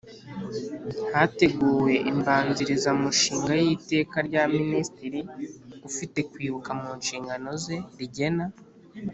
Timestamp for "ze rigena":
7.63-8.45